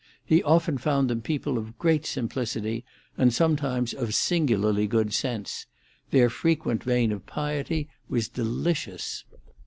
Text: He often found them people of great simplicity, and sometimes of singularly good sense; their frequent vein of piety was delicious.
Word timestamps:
He 0.25 0.41
often 0.41 0.79
found 0.79 1.11
them 1.11 1.21
people 1.21 1.59
of 1.59 1.77
great 1.77 2.07
simplicity, 2.07 2.83
and 3.19 3.31
sometimes 3.31 3.93
of 3.93 4.15
singularly 4.15 4.87
good 4.87 5.13
sense; 5.13 5.67
their 6.09 6.27
frequent 6.27 6.83
vein 6.83 7.11
of 7.11 7.27
piety 7.27 7.87
was 8.09 8.27
delicious. 8.27 9.25